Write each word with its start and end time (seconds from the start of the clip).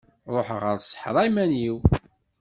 Ruḥeɣ 0.33 0.59
ɣer 0.63 0.77
ṣṣeḥra 0.85 1.21
iman-iw. 1.27 1.77